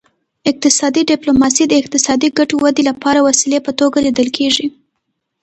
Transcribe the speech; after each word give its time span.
اقتصادي 0.49 1.01
ډیپلوماسي 1.11 1.63
د 1.67 1.73
اقتصادي 1.81 2.27
ګټو 2.37 2.55
ودې 2.63 2.83
لپاره 2.89 3.19
د 3.21 3.25
وسیلې 3.27 3.59
په 3.65 3.71
توګه 3.79 3.97
لیدل 4.05 4.29
کیږي 4.37 4.67